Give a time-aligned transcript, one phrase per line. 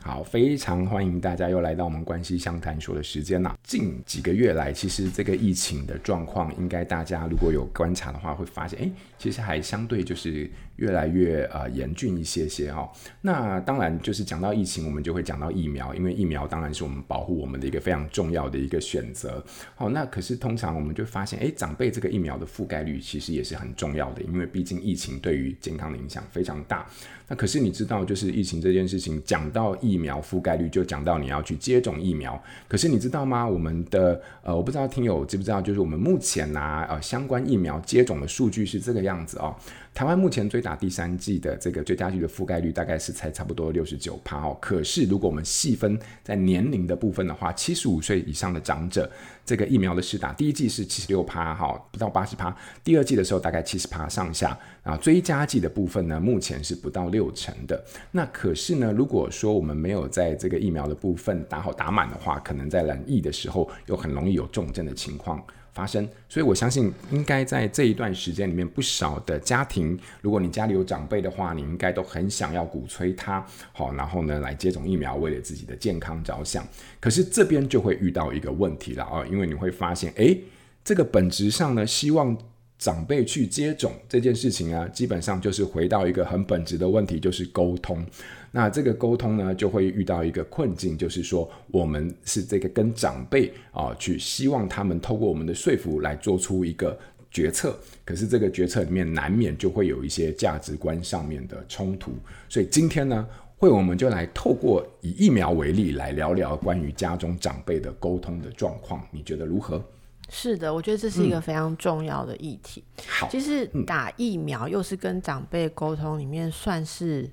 [0.00, 3.58] 好，非常欢迎大家又来到我们关系相谈所的时间了。
[3.64, 12.90] 近几个月来，其实这个疫情的状况，应该大家如果有观察的话，会发现，哎，其实还相对就是越来越呃严峻一些些哈、哦。
[13.20, 19.44] 那当然就是讲到疫情，我们就会讲到疫苗，因为疫苗当然是我们保护我们的一个非常重要的一个选择。
[19.76, 26.86] 好，那可是通常我们就发现，哎，长辈这个疫苗的覆盖率其实也是很重要的，因为毕竟疫情对于健康的影响非常大。
[27.30, 32.42] 那可是你知道，就是疫情这件事情，讲到疫苗覆盖率，就讲到你要去接种疫苗。
[32.66, 33.46] 可是你知道吗？
[33.46, 39.54] 我们的呃，我不知道听友知不知道，就是我们目前拿、呃相关疫苗接种的数据是这个样子哦。
[39.92, 44.54] 台湾目前最大打第三季的这个追加剂的覆盖率大概是才差不多六十九趴哦。
[44.60, 49.10] 可是如果我们细分在年龄的部分的话，七十五岁以上的长者，
[49.46, 52.54] 这个疫苗的施打，第一季是七十六趴哈，不到八十趴。
[52.84, 54.94] 第二季的时候大概七十趴上下啊。
[54.98, 56.98] 追加剂的部分呢，目前是不到。
[57.08, 57.82] 六成的。
[58.10, 65.42] 那可是呢，如果说我们没有在这个疫苗的部分打好打满的话，可能在染疫的时候又很容易有重症的情况
[65.78, 66.08] 发生。
[66.28, 76.66] 所以我相信，应该在这一段时间里面，不少的家庭，如果你家里有长辈的话，你应该都很想要鼓吹他好，然后呢来接种疫苗，为了自己的健康着想。
[76.98, 80.42] 可是这边就会遇到一个问题了啊，因为你会发现，诶，
[80.82, 82.36] 这个本质上呢，希望。
[82.78, 88.04] 长辈去接种这件事情啊，基本上就是回到一个很本质的问题，就是沟通。
[88.52, 96.96] 那这个沟通呢，就会遇到一个困境，就是说我们是这个跟长辈啊，去希望他们透过我们的说服来做出一个
[97.30, 97.76] 决策。
[98.04, 102.12] 可是这个决策里面难免就会有一些价值观上面的冲突。
[102.48, 109.84] 所以今天呢，会我们就来透过以疫苗为例来聊聊关于家中长辈的沟通的状况，你觉得如何？
[110.30, 112.84] 是的，我觉得这是一个非常重要的议题。
[113.30, 117.30] 其实打疫苗又是跟长辈沟通里面算是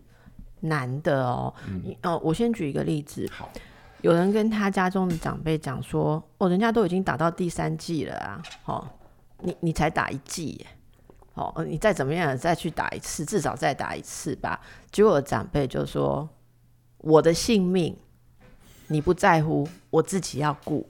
[0.62, 1.54] 难的哦。
[1.68, 3.30] 嗯、呃，我先举一个例子。
[3.32, 3.52] 好，
[4.02, 8.88] 有人跟他家中的长辈讲说：“哦，人家都已经打到第三剂了啊，哦，
[9.42, 10.66] 你你才打一剂，
[11.34, 16.30] 哦，你再怎么样再去打一次，至少再打一次吧。”结果长辈就说
[17.00, 17.94] ：“我的性命
[18.88, 20.88] 你不在乎，我自己要顾。”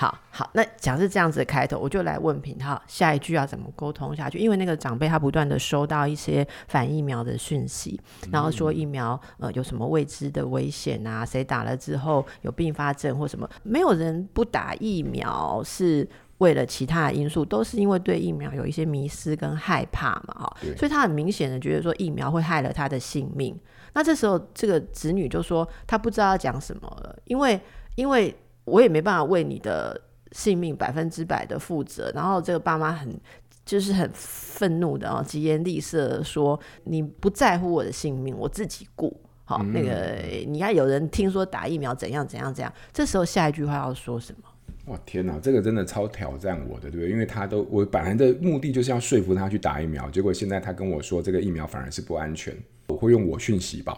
[0.00, 4.38] 好好，那假设这样子的开头，我就来问品皓，下一句要怎么沟通下去？
[4.38, 8.00] 因为那个长辈他不断的收到一些反疫苗的讯息，
[8.30, 13.50] 然后说疫苗呃有什么未知的危险啊，谁打了之后有并发症或什么？
[13.64, 23.58] 没有人不打疫苗是为了其他的因素，都是因为对疫苗有一些迷失跟害怕嘛，哈，所以他很明显的觉得说疫苗会害了他的性命。
[23.94, 27.60] 那这时候这个子女就说他不知道要讲什么了，因为
[27.96, 28.32] 因为。
[28.68, 30.00] 我也没办法为你的
[30.32, 32.12] 性命百分之百的负责。
[32.14, 33.18] 然后这个爸妈很
[33.64, 39.14] 就是很愤怒的哦，疾言厉色说，你不在乎我的性命，我自己顾。
[39.44, 44.48] 好，嗯、那个你要有人听说打疫苗怎样怎样怎样，这时候下一句话要说什么？
[44.92, 47.10] 哇天哪，这个真的超挑战我的，对不对？
[47.10, 52.54] 因为他都我本来的目的就是要说服他去打疫苗，结果现在他跟我说这个疫苗反而是不安全。
[52.88, 53.96] 我会用我讯息吧，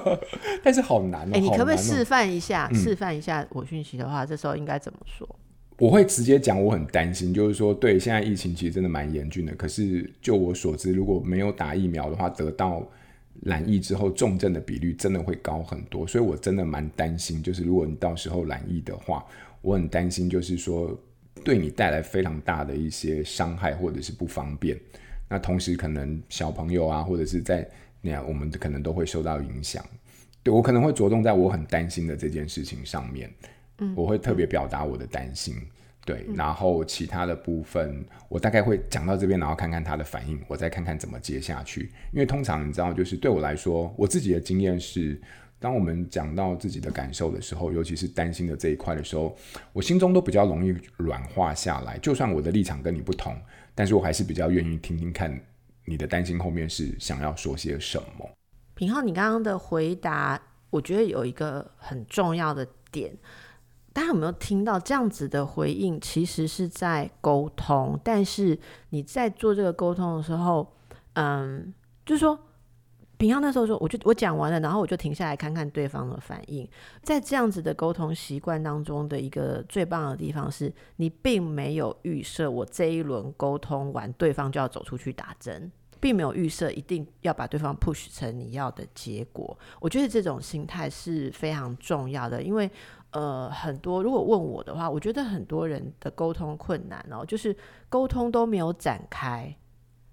[0.64, 1.30] 但是好难哦。
[1.32, 2.68] 哎、欸，你可不可以示范一下？
[2.72, 5.28] 嗯、示范一下我讯息的话，这时候应该怎么说？
[5.78, 9.54] 我会直接讲，我很担心，就是说，对，现在疫情其实真的蛮严峻的。
[9.54, 12.86] 可是就我所知，如果没有打疫苗的话，得到
[13.42, 16.06] 染疫之后重症的比率真的会高很多。
[16.06, 19.24] 所以我真的蛮担心，就是如果你到时候染疫的话，
[19.60, 20.96] 我很担心，就是说
[21.42, 24.78] 对你带来非常大的一些伤害或者是不方便。
[25.28, 27.68] 那同时可能小朋友啊，或者是在
[28.02, 29.82] 那样，我们可能都会受到影响。
[30.42, 33.32] 对，我可能会着重在我很担心的这件事情上面，
[33.78, 35.54] 嗯，我会特别表达我的担心。
[36.04, 41.92] 对，嗯，然后其他的部分，我大概会讲到这边，然后看看他的反应，我再看看怎么接下去。
[42.12, 45.20] 因为通常你知道，就是对我来说，我自己的经验是，
[45.60, 49.36] 当我们讲到自己的感受的时候，尤其是担心的这一块的时候，
[49.72, 51.96] 我心中都比较容易软化下来。
[51.98, 53.36] 就算我的立场跟你不同，
[53.72, 55.40] 但是我还是比较愿意听听看。
[55.84, 58.30] 你的担心后面是想要说些什么？
[58.74, 60.40] 平浩，你刚刚的回答，
[60.70, 63.16] 我觉得有一个很重要的点，
[63.92, 66.00] 大家有没有听到这样子的回应？
[66.00, 68.58] 其实是在沟通，但是
[68.90, 70.74] 你在做这个沟通的时候，
[71.14, 71.72] 嗯，
[72.06, 72.38] 就是说，
[73.22, 76.68] 品皓那时候说，我就我讲完了，然后我就停下来看看对方的反应。
[77.04, 85.70] 在这样子的沟通习惯当中的一个最棒的地方是，你并没有预设我这一轮沟通完，对方就要走出去打针，
[86.00, 89.56] 并没有预设一定要把对方 push 成你要的结果。
[89.78, 92.68] 我觉得这种心态是非常重要的，因为
[93.12, 97.56] 呃，很多如果问我的话，我觉得很多人的沟通困难哦，就是
[97.88, 99.54] 沟通都没有展开。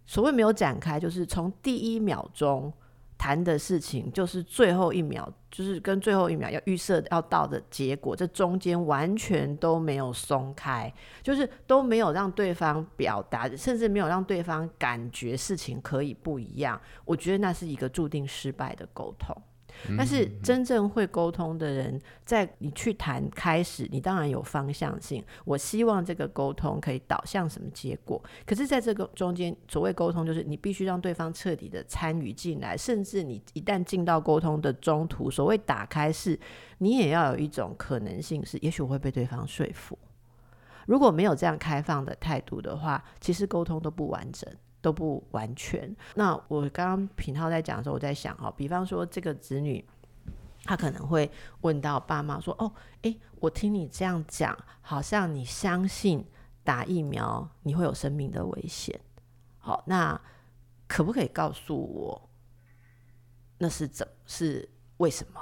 [0.06, 2.72] 所谓没有展开，就是从第一秒钟
[3.20, 16.80] 谈的事情，就是最后一秒，就是跟最后一秒要预设要到的结果，这中间完全都没有松开，就是都没有让对方表达，甚至没有让对方感觉事情可以不一样。
[17.04, 19.36] 我觉得那是一个注定失败的沟通。
[19.98, 25.24] 但是真正会沟通的人，在你去谈开始，你当然有方向性。
[25.46, 28.22] 我希望这个沟通可以导向什么结果？
[28.46, 36.40] 可是，在这个中间，所谓沟通，就是你必须让对方彻底的参与进来，甚至你一旦进到沟通的中途，所谓打开是，
[36.80, 39.98] 你也要有一种可能性是，也许我会被对方说服。
[40.86, 44.52] 如果没有这样开放的态度的话，其实沟通都不完整。
[44.82, 45.94] 都不完全。
[46.16, 49.84] 那我刚刚品皓在讲的时候，我在想哈，比方说这个子女，
[50.64, 51.30] 他可能会
[51.62, 52.72] 问到爸妈说：“哦，
[53.02, 56.26] 诶，我听你这样讲，好像你相信
[56.64, 58.98] 打疫苗你会有生命的危险。
[59.58, 60.20] 好，那
[60.88, 62.30] 可不可以告诉我，
[63.58, 65.42] 那是怎是为什么？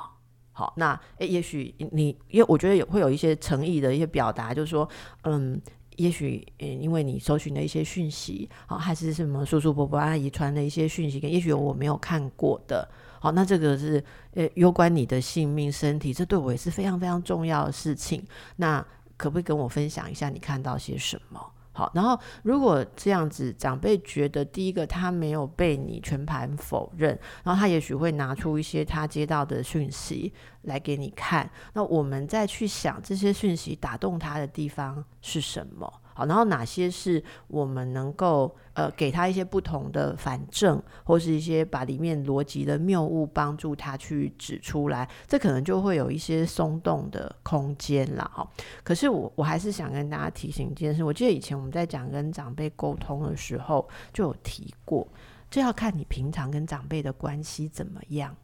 [0.52, 4.90] 好，那诶，也许你因为我觉得有会有一些诚意的一些表达，就是说，
[5.22, 5.62] 嗯。”
[5.98, 12.88] 也许，因为你搜寻的一些讯息，好，还是什么叔叔伯伯阿姨传的一些讯息，也许有我没有看过的，
[13.20, 14.04] 好，那这个是
[14.34, 18.24] 呃，攸关你的性命、身体，这对我也是非常非常重要的事情。
[18.56, 18.86] 那
[19.18, 21.40] 可不可以跟我分享一下你看到些什么？
[21.78, 27.12] 好，然后如果这样子，长辈觉得第一个他没有被你全盘否认，
[27.44, 30.34] 然后他也许会拿出一些他接到的讯息
[30.64, 36.02] 来给你看，那我们再去想这些讯息打动他的地方是什么？
[36.18, 48.50] 好，然后哪些是我们能够呃给他一些不同的反证，或是一些把里面逻辑的谬误帮助他去指出来，这可能就会有一些松动的空间了哈。
[48.84, 55.08] 可是我我还是想跟大家提醒一件事，我记得以前我们在讲跟长辈沟通的时候就有提过，
[55.52, 58.36] 这要看你平常跟长辈的关系怎么样。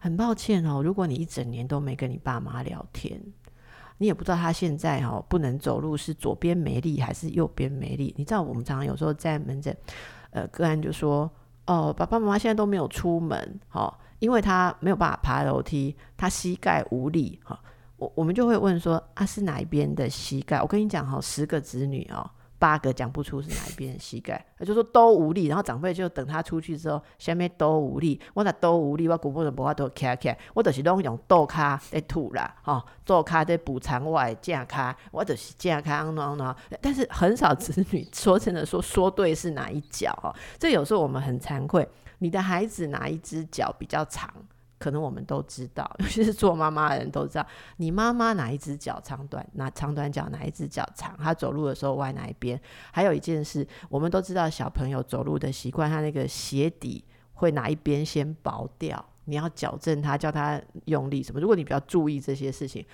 [0.00, 3.18] 很抱歉哦，如果你一整年都没跟你爸妈聊天。
[3.98, 8.14] 你也不知道他现在哈不能走路是左边没力还是右边没力。
[8.16, 9.76] 你知道我们常常有时候在门诊，
[10.30, 11.30] 呃，个案就说
[11.66, 17.60] 哦，爸爸妈妈现在都没有出门，哦，因为他没有办法爬楼梯，他膝盖无力，哈，
[17.96, 20.62] 我我们就会问说啊，是哪一边的膝盖？
[20.62, 22.30] 我跟你讲哈，十个子女哦。
[22.58, 41.88] 八个讲不出是哪一边膝盖，他就说都无力，然后长辈就等他出去之后，下面都无力，我那都无力，我骨盆的无都卡卡，我就是拢用倒卡在吐啦，哈，倒卡在补偿我的正卡，我就是正卡喏喏，但是很少子女说真的说说对是哪一脚哈，这有时候我们很惭愧，
[42.18, 44.28] 你的孩子哪一只脚比较长？
[44.78, 47.46] 可能我们都知道， 尤其是做妈妈的人都知道，
[47.76, 52.60] 你妈妈哪一只脚长短，哪长短脚哪一只脚长，她走路的时候歪哪一边。
[52.92, 57.04] 还有一件事，我们都知道小朋友走路的习惯，他那个鞋底
[57.34, 61.40] 会哪一边先薄掉，你要矫正他，叫他用力什么。
[61.40, 62.84] 如果你比较注意这些事情，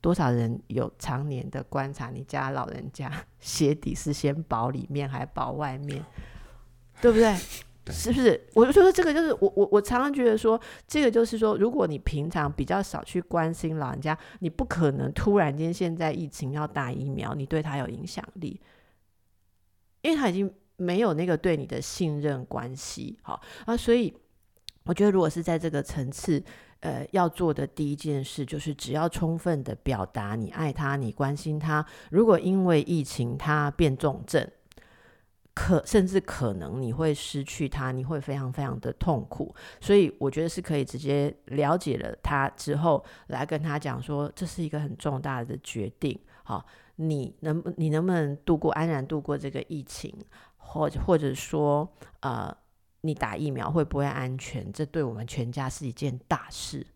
[0.00, 6.04] 多少人有常年的观察，你家老人家鞋底是先薄里面还薄外面，
[7.00, 7.36] 对不对？
[7.90, 8.40] 是不是？
[8.54, 18.60] 我就说这个就是我我我常常觉得说，这个就是说，如果你平常比较少去关心老人家，你不可能突然间现在疫情要打疫苗，你对他有影响力，
[20.02, 23.18] 因为他已经没有那个对你的信任关系。
[23.22, 24.14] 好啊，所以
[24.84, 26.42] 我觉得如果是在这个层次，
[26.80, 31.84] 呃，要做的第一件事就是，只要充分的表达你爱他，你关心他。
[32.10, 34.48] 如果因为疫情他变重症，
[35.54, 46.64] 可甚至可能你会失去他，你会非常非常的痛苦，所以我觉得是可以直接了解了他之后，来跟他讲说，这是一个很重大的决定，好，
[46.96, 50.14] 你能你能不能度过安然度过这个疫情，
[50.56, 51.86] 或者或者说
[52.20, 52.56] 呃，
[53.02, 54.72] 你打疫苗会不会安全？
[54.72, 56.86] 这对我们全家是一件大事，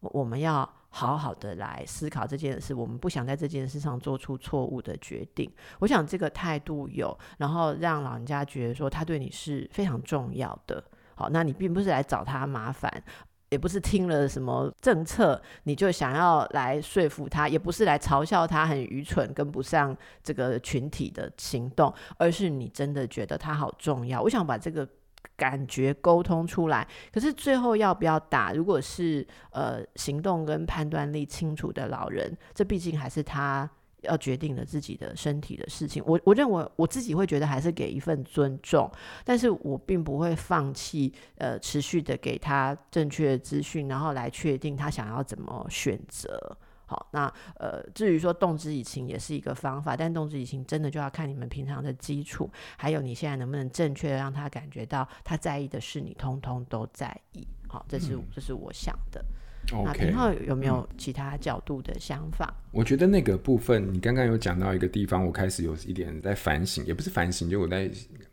[0.00, 0.68] 我们要。
[0.96, 5.52] 好好的来思考这件事，我们不想在这件事上做出错误的决定。
[5.80, 10.82] 我想这个态度有，然后让老人家觉得说他对你是非常重要的。
[11.16, 12.88] 好，那你并不是来找他麻烦，
[13.48, 24.22] 也不是听了什么政策你就想要来说服他，也不是来嘲笑他很愚蠢跟不上这个群体的行动，而是你真的觉得他好重要。
[24.22, 24.88] 我想把这个
[25.36, 26.86] 感觉沟通出来。
[27.12, 28.52] 可是最后要不要打？
[28.52, 33.68] 如果是呃行动跟判断力清楚的老人，这毕竟还是他
[34.02, 36.02] 要决定了自己的身体的事情。
[36.06, 38.90] 我我认为我自己会觉得还是给一份尊重，
[39.24, 46.56] 但是我并不会放弃呃持续的给他正确的资讯，然后来确定他想要怎么选择。
[46.86, 57.46] 好，那呃，至于说动之以情也是一个方法，但动之以情真的就要看你们平常的基础，还有你现在能不能正确的让他感觉到他在意的事，你通通都在意。
[57.68, 59.24] 好，这是、嗯、这是我想的。
[59.70, 62.54] 那平浩有没有其他角度的想法？
[62.56, 67.90] 嗯、我觉得那个部分，你刚刚有讲到一个地方，我开始有一点在反省，也不是反省，就我在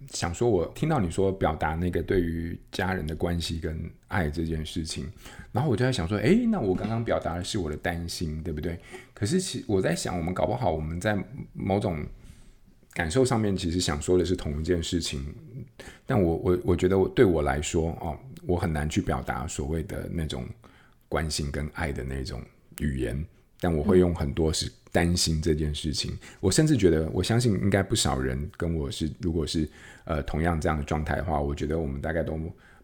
[0.10, 5.10] 想说，我听到你说表达那个对于家人的关系跟爱这件事情，
[5.52, 8.78] 然后我就在想说，诶，那我刚刚表达的是我的担心，对不对？
[9.14, 11.18] 可是其我在想，我们搞不好我们在
[11.54, 12.06] 某种
[12.94, 15.26] 感受上面，其实想说的是同一件事情，
[16.06, 20.46] 但我我我觉得我对我来说，哦，我很难去表达所谓的那种。
[21.12, 22.42] 关心跟爱的那种
[22.80, 23.22] 语言，
[23.60, 26.14] 但我会用很多是担心这件事情。
[26.14, 29.70] 嗯、我甚至觉得，我相信应该不少人跟我是，如果是
[30.06, 32.40] 呃同样这样的状态的话，我觉得我们大概都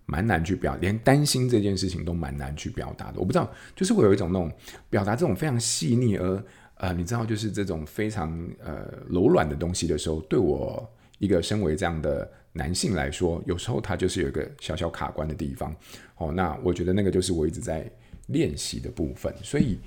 [0.06, 3.20] 蛮难去表，连担心这件事情都蛮难去表达的。
[3.22, 4.52] 我不知道，就是会有一种那种
[4.90, 6.44] 表达这种非常细腻而
[6.76, 10.86] 呃，你知道，就是这种非常呃柔软的东西的时候，对我
[11.20, 15.74] 一个身为这样的男性来说，有时候他就是有一个小小卡关的地方。
[16.18, 17.90] 哦，那我觉得那个就是我一直在。
[18.28, 19.78] 练习的部分，所以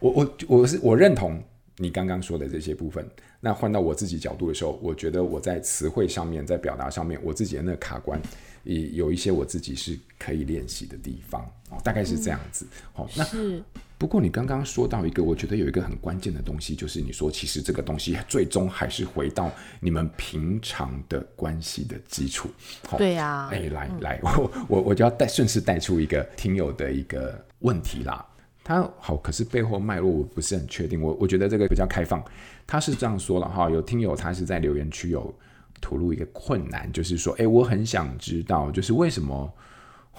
[0.00, 1.42] 我我我是我认同
[1.76, 3.08] 你刚刚说的这些部分。
[3.38, 8.20] 那换到我自己角度的时候，我觉得我在词汇上面，在表达上面，我自己的那个卡关，
[8.64, 11.42] 也有一些我自己是可以练习的地方。
[11.70, 12.66] 哦，大概是这样子。
[12.92, 13.64] 好、嗯哦，那
[13.98, 22.48] 不过你刚刚说到一个，我觉得有一个很关键的东西，就是你说其实这个东西最终还是回到你们平常的关系的基础。
[22.90, 23.50] 哦、对呀、啊。
[23.52, 27.45] 哎，来来，我我我就要带顺势带出一个听友的一个。
[27.60, 28.24] 问题啦，
[28.62, 31.00] 他好，可是背后脉络我不是很确定。
[31.00, 32.22] 我我觉得这个比较开放，
[32.66, 33.70] 他是这样说了哈。
[33.70, 35.32] 有听友他是在留言区有
[35.80, 39.52] 吐露一个困难，就是说，哎，我很想知道，就是为什么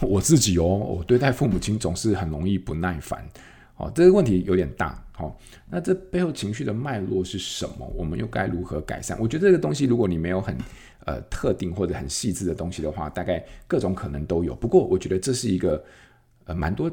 [0.00, 3.28] 我自己哦，我对待父母亲总是很容易不耐烦。
[3.76, 5.04] 哦，这个问题有点大。
[5.12, 7.86] 好，那这背后情绪的脉络是什么？
[7.94, 9.18] 我们又该如何改善？
[9.20, 10.56] 我觉得这个东西，如果你没有很
[11.04, 14.54] 呃特定或者很细致的东西的话，大概各种可能都有。
[14.54, 15.84] 不过，我觉得这是一个
[16.46, 16.90] 呃蛮多。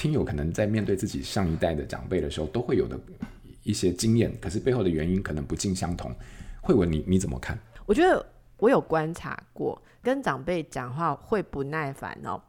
[0.00, 2.98] 听友可能在面对自己上一代的长辈的时候，都会有的
[3.62, 6.10] 一些经验，可是背后的原因可能不尽相同。
[6.62, 7.58] 慧文，你你怎么看？
[7.84, 8.24] 我觉得
[8.56, 12.40] 我有观察过，跟长辈讲话会不耐烦哦。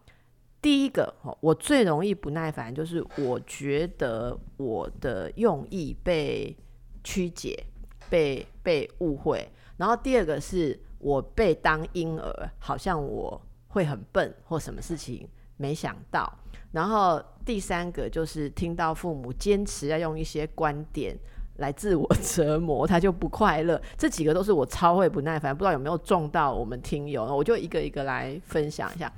[0.61, 6.55] 第一个，我最容易不耐烦，就是我觉得我的用意被
[7.03, 7.61] 曲解、
[8.09, 9.45] 被被误会。
[9.75, 15.27] 然后第二个是我被当婴儿，好像我会很笨或什么事情
[15.57, 16.37] 没想到。
[16.71, 21.17] 然后第三个就是听到父母坚持要用一些观点
[21.57, 23.81] 来自我 折磨，他就不快乐。
[23.97, 29.11] 这几个都是我超会不耐烦，不知道有没有中到我们听友，我就一个一个来分享一下。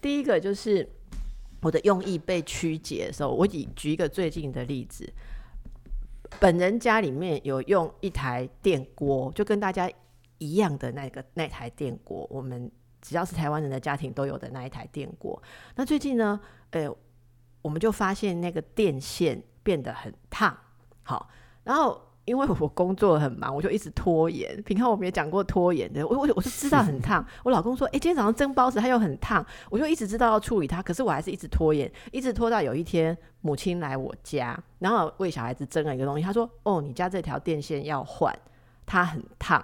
[0.00, 0.88] 第一个就是
[1.60, 5.06] 我的用意被曲解的时候，我以举一个最近的例子，
[6.40, 9.90] 本人家里面有用一台电锅，就跟大家
[10.38, 12.70] 一样的那个那台电锅，我们。
[13.04, 15.40] 只要是台湾人的家庭都有的那一台电锅，
[15.74, 16.88] 那最近呢，呃，
[17.60, 20.56] 我们就发现那个电线变得很烫。
[21.02, 21.28] 好，
[21.64, 24.58] 然后因为我工作很忙，我就一直拖延。
[24.62, 27.22] 平常我们也讲过拖延的，我我我就知道很烫。
[27.44, 38.34] 我老公说，哎、欸，今天早上蒸包子，它又很烫，我就一直知道要处理它，可是我还是一直拖延，一直拖到有一天母亲来我家，然后为小孩子蒸了一个东西，他说，哦，你家这条电线要换，
[38.86, 39.62] 它很烫，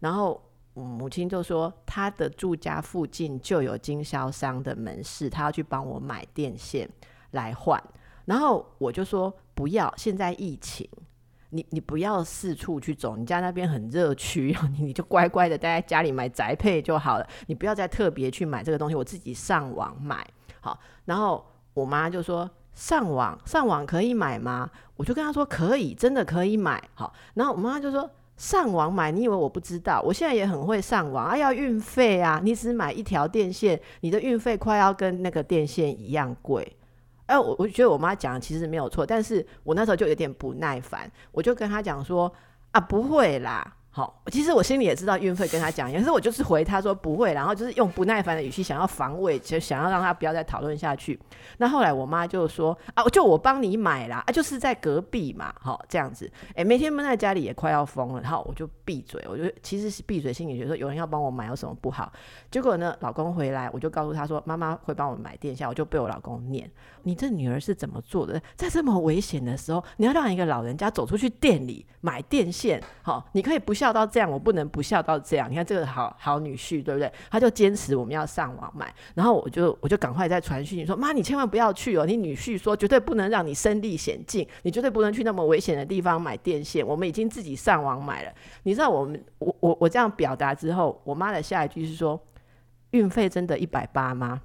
[0.00, 0.42] 然后。
[0.82, 6.88] 母亲就说，她的住家附近就有经销商的门市，她要去帮我买电线
[7.32, 7.82] 来换。
[8.24, 10.88] 然后我就说不要，现在疫情，
[11.50, 20.26] 你你不要四处去走，你家那边很热区，你你就乖乖的待在家里买宅配就好了，你不要再特别去买这个东西，我自己上网买。
[20.60, 21.44] 好，然后
[21.74, 24.70] 我妈就说上网上网可以买吗？
[24.96, 26.82] 我就跟她说可以，真的可以买。
[26.94, 28.10] 好，然后我妈就说。
[28.38, 30.00] 上网买，你以为我不知道？
[30.02, 32.40] 我现在也很会上网啊，要运费啊！
[32.42, 36.76] 你只买一条电线，你的运费快要跟那个电线一样贵。
[37.26, 42.32] 哎、我我觉得我妈讲的其实没有错，但是我那时候就有点不耐烦，我就跟她讲说
[42.70, 51.18] 啊，不会啦，好，其实我心里也知道运费跟他讲，可是我就是回他说不会，然后就是用不耐烦的语气想要防卫，就想要让他不要再讨论下去。
[51.56, 62.12] 那后来我妈就说啊，就我帮你买啦，啊，就是在隔壁嘛，好这样子，哎，每天闷在家里也快要疯了，然后我就闭嘴，我就其实是闭嘴，心里觉得说有人要帮我买有什么不好。
[62.52, 66.70] 结果呢，老公回来，我就告诉他说妈妈会帮我买电线，我就被我老公念，
[67.02, 68.40] 你这女儿是怎么做的？
[68.54, 75.50] 在这么危险的时候，你要让一个老人家走出去店里买电线，好，你可以不像笑到这样，我不能不笑到这样。
[75.50, 77.10] 你看这个好好女婿，对不对？
[77.30, 82.04] 他就坚持我们要上网买，然后我就我就赶快在传讯息说：“妈，你千万不要去哦！
[82.04, 86.86] 你女婿说绝对不能让你身历险境，你绝对不能去那么危险的地方买电线。
[86.86, 88.32] 我们已经自己上网买了。
[88.64, 92.20] 你知道我们我我我这样表达之后，我妈的下一句是说：
[92.90, 94.42] 运费真的一百八吗？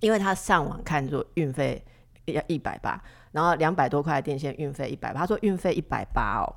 [0.00, 1.84] 因为她上网看作运费
[2.24, 2.98] 要一百八，
[3.32, 6.48] 然后两百多块的电线运费一百八，她说运费一百八哦。”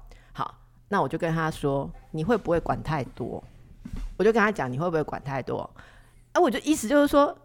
[0.89, 3.43] 那我就跟他说：“你会不会管太多？”
[4.17, 5.69] 我就跟他讲：“你会不会管太多？”
[6.33, 7.35] 哎，我就意思就是说，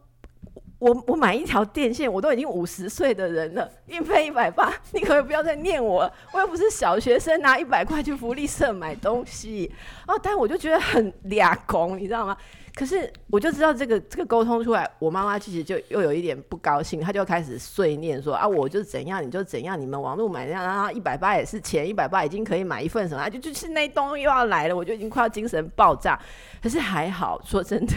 [0.83, 6.13] 我我买一条电线，我都已经五十岁的人了，运费一百八，你可不可以不要再念我？
[6.33, 9.73] 我又不是小学生，拿一百块去福利社买东西。
[10.09, 12.37] 哦，但我就觉得很俩公，你知道吗？
[12.75, 26.19] 可是我就知道这个这个沟通出来，我妈妈其实就又有一点不高兴，她就开始碎念说啊，我就怎样你就怎样，你们网络买这样，然后一百八也是钱，一百八已经可以买一份什么，啊就就是那东西又要来了，我就已经快要精神爆炸。
[26.61, 27.95] 可是还好，说真的，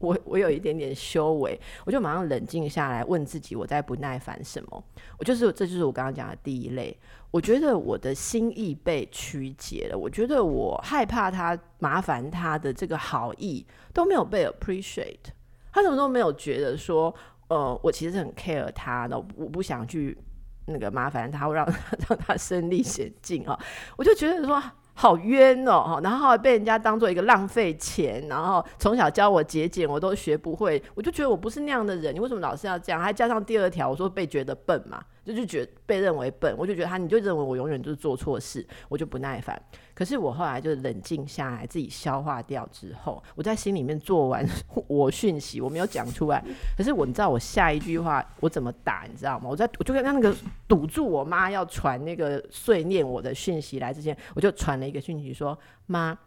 [0.00, 4.84] 我我有一点点修为，我就马上冷静下来，问自己我在不耐烦什么？
[5.18, 6.96] 我就是这就是我刚刚讲的第一类。
[7.30, 15.30] 我觉得我的心意被曲解了，我觉得我害怕他麻烦他的这个好意都没有被 appreciate，
[15.72, 17.14] 他怎么都没有觉得说，
[17.48, 20.18] 呃，我其实很 care 他的，我不想去
[20.66, 21.64] 那个麻烦他，会让
[22.08, 23.56] 让他身历险境啊，
[23.96, 24.60] 我就觉得说。
[25.00, 33.00] 好冤哦，然后被人家当做一个浪费钱，然后从小教我节俭，我都学不会，我就觉得我不是那样的人，你为什么老是要这样？
[33.00, 35.02] 还加上第二条，我说被觉得笨嘛。
[35.30, 39.60] 就就觉得被认为笨，我就觉得他，你就认为我永远都是做错事，我就不耐烦。
[39.94, 44.46] 可是我后来就冷静下来，自己消化掉之后，我在心里面做完
[44.88, 46.42] 我讯息，我没有讲出来。
[46.76, 49.48] 可是我，你知道我下一句话我怎么打，你知道吗？
[49.48, 50.34] 我在我就跟他那个
[50.66, 56.18] 堵住我妈要传那个碎念我的讯息来之前，我就传了一个讯息说：妈，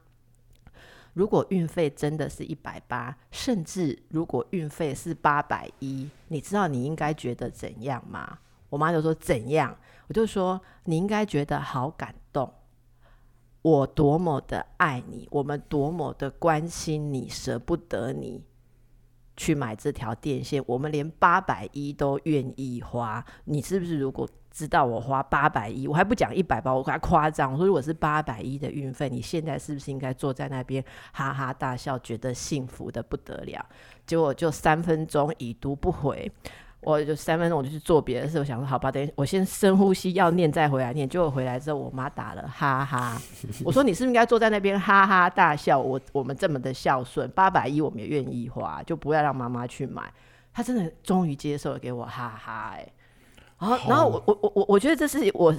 [1.13, 8.37] 如果运费真的是一百八，甚至如果运费是八百一，你知道你应该觉得怎样吗？
[8.73, 9.77] 我妈就说怎样？
[10.07, 12.51] 我就说你应该觉得好感动，
[13.61, 18.41] 我多么的爱你，我们多么的关心你，舍不得你
[19.37, 23.23] 去买这条电线，我们连八百一都愿意花。
[23.45, 27.51] 你是不是如果知道我花八百一，我还不讲一百八，我还夸张。
[27.51, 33.63] 我说如果是八百一的运费，你现在是不是应该坐在那边哈哈大笑，觉得幸福得不得了？
[34.07, 36.31] 结果就三分钟已读不回。
[36.85, 38.37] 我就三分钟，我就去做别的事。
[38.39, 41.07] 我想说，好吧，等我先深呼吸，要念再回来念。
[41.07, 43.21] 结果回来之后，我妈打了哈哈。
[43.65, 45.79] 我说你是不是应该坐在那边哈哈大笑？
[45.79, 50.11] 我我们这么的孝顺，八百一我们也愿意花，就不要让妈妈去买。
[50.53, 52.93] 她真的终于接受了，给我哈哈哎、欸。
[53.59, 55.51] 然后然后我我我我我觉得这是我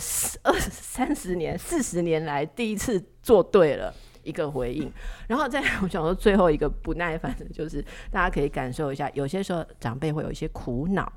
[0.43, 3.95] 二三十年四十年来第一次做对了。
[4.25, 4.91] 一个回应，
[5.29, 11.11] 然后再 我想说最后一个不耐烦的就是，大家可以感受一下，有些时候长辈会有一些苦恼，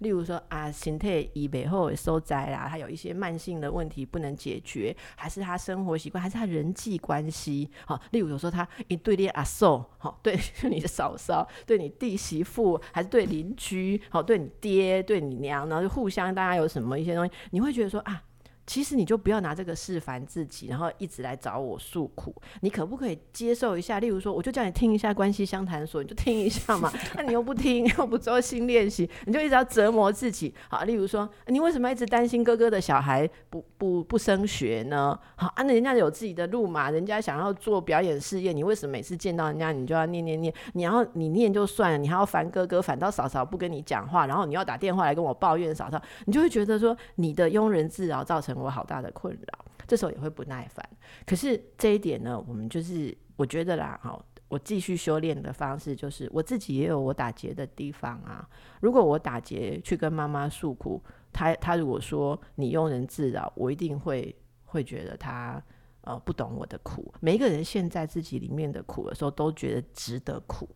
[0.00, 18.22] 例如说啊，身体以背后受灾啦，他有一些慢性的问题不能解决，还是他生活习惯，还是他人际关系，好，例如有时候他一对列阿嫂， 好，对你的嫂嫂，对你弟媳妇，还是对邻居，好，对你爹，对你娘，然后就互相大家有什么一些东西，你会觉得说啊。
[18.70, 22.32] 其实你就不要拿这个事烦自己，然后一直来找我诉苦。
[22.60, 23.98] 你可不可以接受一下？
[23.98, 26.88] 例如说，我就叫你听一下关系相谈所，你就听一下嘛。
[27.18, 30.54] 那你又不听，又不做新练习，你就一直要折磨自己。
[30.68, 35.18] 好，例如说，你为什么一直担心哥哥的小孩不不不升学呢？
[35.34, 40.54] 好，啊，那人家有自己的路嘛，人家想要做表演事业，你为什么每次见到人家你就要念念念？
[40.74, 50.88] 你要你念就算了，你还要烦哥哥，反倒嫂嫂不跟你讲话，然后你要打电话来跟我抱怨嫂嫂，你就会觉得说你的庸人自扰造成我好大的困扰，这时候也会不耐烦。
[51.26, 58.48] 可是这一点呢，我们就是我觉得啦，哈，我继续修炼的方式就是我自己也有我打结的地方啊。
[58.80, 65.62] 如果我打结去跟妈妈诉苦，她她如果说你庸人自扰，我一定会会觉得她
[66.02, 67.12] 呃不懂我的苦。
[67.20, 70.68] 每一个人现在自己里面的苦的时候，都觉得值得苦。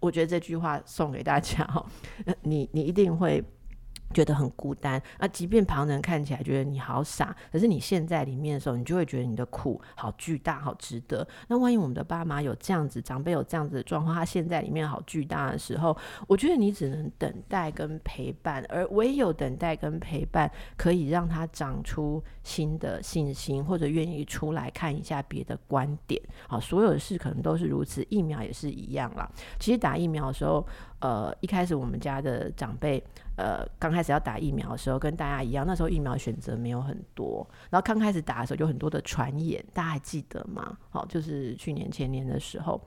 [0.00, 1.84] 我觉得这句话送给大家哈，
[2.42, 3.42] 你你一定会。
[4.14, 11.26] 觉得很孤单啊，即便旁人看起来觉得你好傻，可是你现在里面的时候，你就会觉得你的苦好巨大，好值得。
[11.48, 15.96] 那万一我们的爸妈有这样子，长辈有这样子的状况，他现在里面好巨大的时候，
[16.28, 26.20] 我觉得你只能等待跟陪伴，而唯有等待跟陪伴，可以让他长出新的信心，或者愿意出来看一下别的观点。
[26.46, 29.28] 好，所有的事可能都是如此，疫苗也是一样啦。
[29.58, 30.64] 其实打疫苗的时候，
[31.04, 33.04] 呃，一开始我们家的长辈。
[33.36, 37.46] 呃，刚开始要打疫苗的时候，跟大家一样，那时候疫苗选择没有很多。
[37.68, 40.78] 然后刚开始打的时候，就很多的传言，大家还记得吗？
[40.88, 42.80] 好，就是去年前年的时候。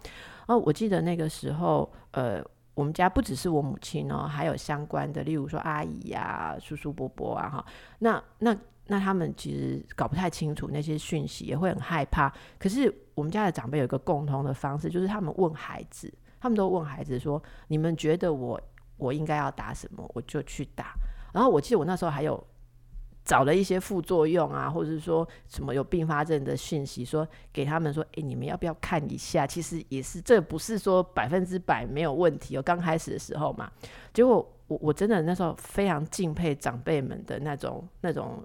[0.47, 7.65] 哦，我记得那个时候，呃，我们家不只是我母亲哦，还有相关的，例如说阿姨呀、叔叔伯伯啊，哈，
[7.99, 12.33] 那那那他们其实搞不太清楚那些讯息，也会很害怕。
[12.57, 18.59] 可是我们家的长辈有一个共同的方式，就是他们问孩子，他们都问孩子说：“你们觉得我？”
[18.97, 20.95] 我应该要打什么，我就去打。
[21.31, 22.43] 然后我记得我那时候还有
[23.23, 29.45] 找了一些副作用啊，或者是说什么有并发症的讯息，说给他们说，哎，你们要不要看一下？
[29.45, 32.61] 其实也是，这不是说百分之百没有问题哦。
[32.63, 33.71] 刚开始的时候嘛，
[34.11, 38.43] 结果我我真的那时候非常敬佩长辈们的那种那种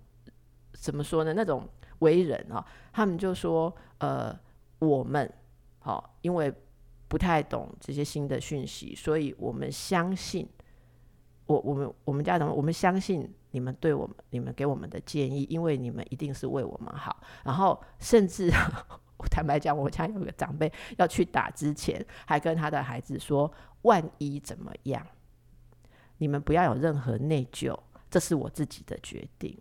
[0.74, 1.32] 怎么说呢？
[1.32, 1.66] 那种
[2.00, 4.38] 为人啊，他们就说，呃，
[4.80, 5.32] 我们
[5.78, 6.52] 好，因为。
[7.12, 10.48] 不太懂这些新的讯息，所以我们相信
[11.44, 17.20] 我，我们我们家长，我们相信你们对我们，你们给我们的建议，因为你们一定是为我们好。
[17.44, 18.50] 然后甚至
[19.30, 25.06] 坦白讲，我家有个长辈要去打之前，还跟他的孩子说：“万一怎么样，
[26.16, 27.78] 你们不要有任何内疚，
[28.10, 29.54] 这是我自己的决定。”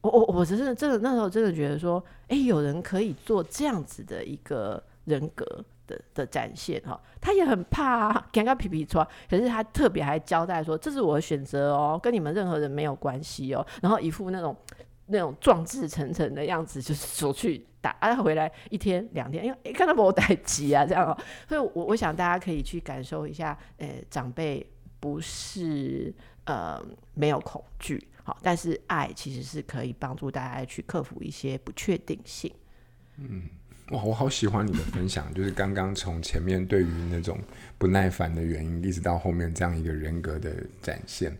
[0.00, 5.62] 我我我只是真的那时候真的觉得说，哎，有人可以做这样子的一个人格。
[5.86, 13.66] 的的展现哈，他也很怕啊，给他皮皮穿，可是他特别还交代说，这是我的选择哦，跟你们任何人没有关系哦。
[13.80, 14.56] 然后一副那种
[15.06, 21.18] 那种壮志成城的样子，就是走去打，啊回来一天两天，因为看到我带急啊这样哦。
[21.48, 24.64] 所以我我想大家可以去感受一下，呃，长辈
[25.00, 26.14] 不是
[26.44, 26.80] 呃
[27.14, 32.52] 没有恐惧，好，但是爱其实是可以帮助大家去克服一些不确定性，
[33.16, 33.42] 嗯。
[33.90, 37.38] 哇，我好喜欢你的分享， 就是刚刚从前面对于那种
[37.76, 41.36] 不耐烦的原因，一直到后面这样一个人格的展现。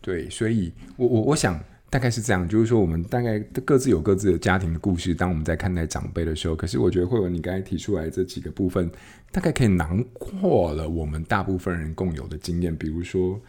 [0.00, 1.58] 对，所以我我我想
[1.90, 5.14] 大概是这样，就是说我们大概各自有各自的家庭的故事。
[5.14, 8.90] 当我们在看待长辈的时候，可是我觉得慧文你刚才提出来这几个部分，
[9.30, 13.40] 大概可以囊括了我们大部分人共有的经验，比如说。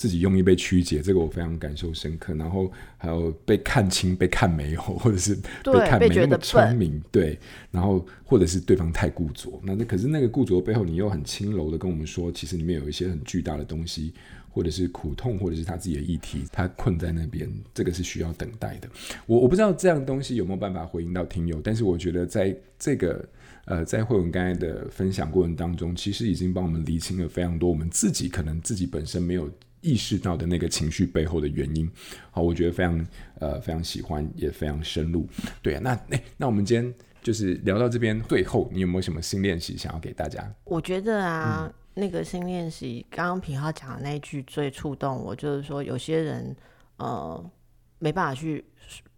[0.00, 2.32] 自己用意被曲解，这个我非常感受深刻。
[2.32, 7.38] 然后还有被看清、被看没有， 或者是被看没那么聪明，对。
[7.70, 14.14] 然后或者是对方太固着，那那可是那个固着背后，你又很轻柔的跟我们说，其实里面有一些很巨大的东西，
[14.48, 18.88] 或者是苦痛，或者是他自己的议题，他困在那边，这个是需要等待的。
[19.26, 23.22] 我我不知道这样东西有没有办法回应到听友，但是我觉得在这个
[23.66, 29.50] 呃，在慧文刚才的分享过程当中，其实已经帮我们厘清了非常多我们自己可能自己本身没有。
[29.80, 31.90] 意识到的那个情绪背后的原因，
[32.30, 33.06] 好，我觉得非常
[33.38, 35.26] 呃非常喜欢，也非常深入。
[35.62, 40.52] 对啊，那哎、欸，那我们今天就是聊到这边，最后你有没有什么新练习想要给大家？
[40.64, 46.54] 我觉得啊，嗯、那个新练习，刚刚平浩讲的那一句最触动我，就是说有些人
[46.96, 47.50] 呃
[47.98, 48.64] 没办法去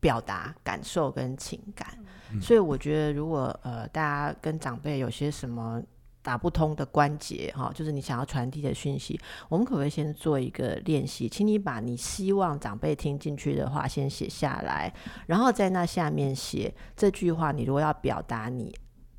[0.01, 1.99] 表达感受跟情感，
[2.33, 5.83] 嗯、所以我觉得如果呃大家跟长辈有些什么。
[6.23, 9.21] 打不通的关节，哈，就是你想要传递的讯息。
[9.49, 11.29] 我们可不可以先做一个练习？
[11.29, 14.93] 请你把你希望长辈听进去的话先写下来，
[15.27, 17.51] 然后在那下面写这句话。
[17.51, 18.73] 你如果要表达你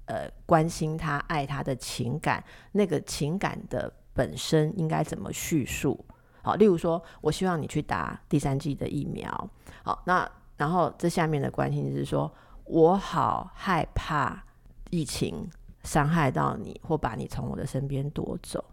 [0.05, 6.05] 呃关心他、爱他的情感，那个情感的本身应该怎么叙述？
[6.41, 9.49] 好，例如说，我希望你去打第三剂的疫苗。
[9.83, 12.31] 好，那然后这下面的关心就是说，
[12.63, 14.41] 我好害怕
[14.89, 15.49] 疫情。
[15.83, 18.63] 伤害到你，或把你从我的身边夺走。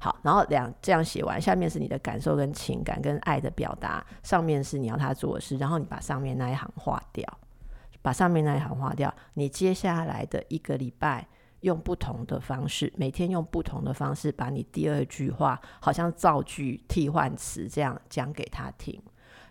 [0.00, 7.26] 好，然后两这样写完，下面是你的感受跟情感跟爱的表达，上面是你要他做的事，然后你把上面那一行划掉，
[8.00, 9.12] 把上面那一行划掉。
[9.34, 11.26] 你接下来的一个礼拜，
[11.62, 19.02] 用不同的方式，每天用不同的方式，把你第二句话，好像造句替换词这样讲给他听。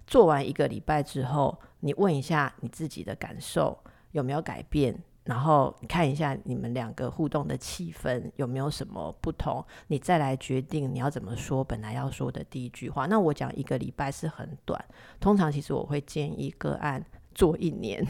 [0.06, 3.78] 做完一个礼拜之后，你问一下你自己的感受
[4.12, 4.98] 有没有改变。
[5.28, 13.06] 然后看一下你们两个互动的气氛有没有什么不同，你再来决定你要怎么说本来要说的第一句话。
[13.06, 14.84] 那我讲一个礼拜是很短，
[15.20, 17.04] 通常其实我会建议个案
[17.36, 18.02] 做一年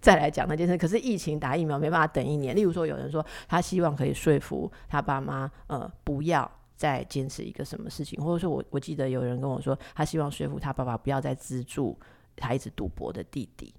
[0.00, 0.76] 再来讲那件事。
[0.76, 2.54] 可是疫情打疫苗没办法等一年。
[2.54, 11.98] 例如说有人说他希望可以说服他爸妈，呃，不要再坚持一个什么事情，或者说我我记得有人跟我说，他希望说服他爸爸不要再资助
[12.36, 13.74] 他一直赌博的弟弟，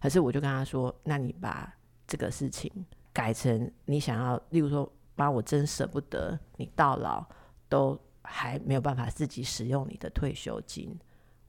[0.00, 1.70] 可是我就跟他说，那你把
[2.10, 2.68] 这个事情
[3.12, 7.24] 改成你想要，例如说，妈，我真舍不得你到老
[7.68, 10.98] 都还没有办法自己使用你的退休金。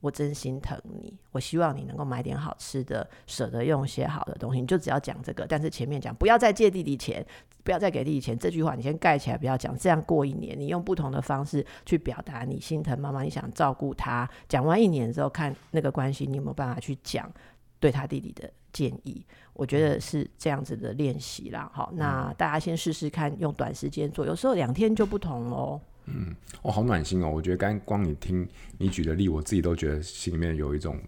[0.02, 4.60] 我真心疼你，我希望你能够买点好吃的，舍得用些好的东西。
[4.60, 7.24] 你就只要讲这个，但是前面讲不要再借弟弟钱，
[7.64, 9.78] 不要再给弟弟钱，这句话你先盖起来，不要讲。
[9.78, 14.28] 这样过一年，你用不同的方式去表达你心疼妈妈，你想照顾他。
[14.50, 17.32] 讲完一年之后，看那个关系，你有没有办法去讲
[17.82, 19.26] 对他弟弟的建议？
[19.54, 21.70] 我觉得是这样子的练习啦。
[21.74, 25.82] 好，那大家先试试看，用短时间做，有时候两天就不同喽。
[26.06, 27.30] 嗯，哦，好暖心哦！
[27.30, 31.00] 我觉得刚光你听你举的例，我自己都觉得心里面有一种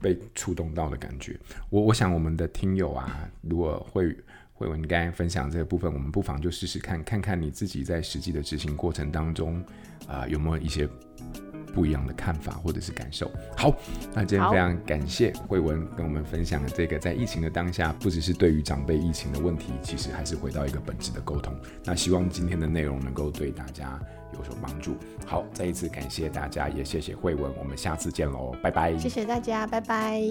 [0.00, 1.38] 被触动到的感觉。
[1.70, 4.16] 我我想我们的听友啊，如果会
[4.52, 9.60] 会文刚才分享这个部分，我们不妨就试试看，看看你自己在实际的执行过程当中
[10.06, 10.88] 啊、呃，有没有一些。
[11.76, 13.30] 不一样的看法或者是感受。
[13.54, 13.70] 好，
[14.14, 21.54] 那今天非常感谢慧文跟我们分享的这个，在疫情的当下，不只是对于长辈疫情的问题，其实还是回到一个本质的沟通。
[21.84, 24.00] 那希望今天的内容能够对大家
[24.32, 24.96] 有所帮助。
[25.26, 28.96] 好，再一次感谢大家，也谢谢慧文，我们下次见喽，拜拜。
[28.96, 30.22] 谢谢大家，拜拜。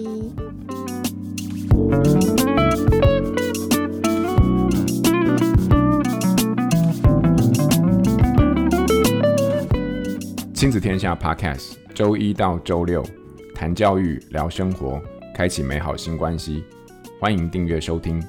[10.56, 13.04] 亲子天下 Podcast，周一到周六
[13.54, 14.98] 谈教育、聊生活，
[15.34, 16.64] 开启美好新关系。
[17.20, 18.24] 欢迎订阅收听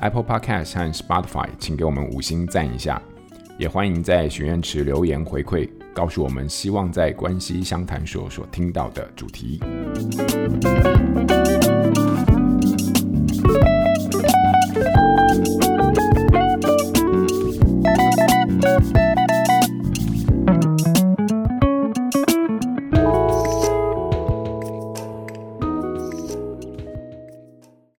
[0.00, 3.00] Apple Podcast 和 Spotify，请给我们五星赞一下。
[3.56, 9.58] 也欢迎在许愿池留言回馈，告诉我们希望在关系相谈所所听到的主题。